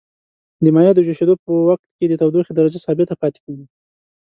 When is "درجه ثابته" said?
2.55-3.13